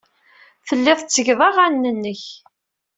[0.67, 2.23] Telliḍ tettgeḍ aɣanen-nnek.